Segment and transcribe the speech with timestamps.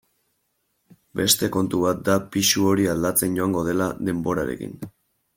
[1.19, 4.73] Beste kontu bat da pisu hori aldatzen joango dela denborarekin.